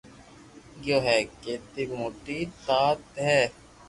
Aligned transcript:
گيو 0.83 0.97
ھي 1.05 1.17
ڪيتي 1.41 1.83
موٽي 1.97 2.37
ٽات 2.65 2.99
ھي 3.25 3.39